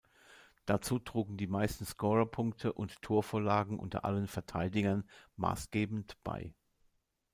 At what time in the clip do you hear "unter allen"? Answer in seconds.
3.77-4.25